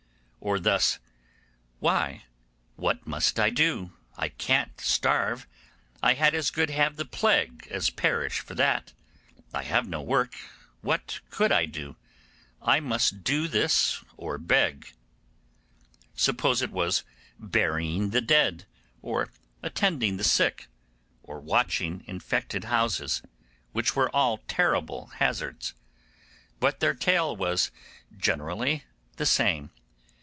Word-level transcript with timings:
Or 0.43 0.57
thus, 0.57 0.97
'Why, 1.79 2.23
what 2.75 3.05
must 3.05 3.39
I 3.39 3.51
do? 3.51 3.93
I 4.17 4.29
can't 4.29 4.81
starve. 4.81 5.45
I 6.01 6.15
had 6.15 6.33
as 6.33 6.49
good 6.49 6.71
have 6.71 6.95
the 6.95 7.05
plague 7.05 7.67
as 7.69 7.91
perish 7.91 8.39
for 8.39 8.55
want. 8.55 8.95
I 9.53 9.61
have 9.61 9.87
no 9.87 10.01
work; 10.01 10.33
what 10.81 11.19
could 11.29 11.51
I 11.51 11.67
do? 11.67 11.95
I 12.59 12.79
must 12.79 13.23
do 13.23 13.47
this 13.47 14.03
or 14.17 14.39
beg.' 14.39 14.91
Suppose 16.15 16.63
it 16.63 16.71
was 16.71 17.03
burying 17.37 18.09
the 18.09 18.19
dead, 18.19 18.65
or 19.03 19.29
attending 19.61 20.17
the 20.17 20.23
sick, 20.23 20.65
or 21.21 21.39
watching 21.39 22.03
infected 22.07 22.63
houses, 22.63 23.21
which 23.73 23.95
were 23.95 24.09
all 24.09 24.39
terrible 24.47 25.11
hazards; 25.17 25.75
but 26.59 26.79
their 26.79 26.95
tale 26.95 27.35
was 27.35 27.69
generally 28.17 28.85
the 29.17 29.27
same. 29.27 29.69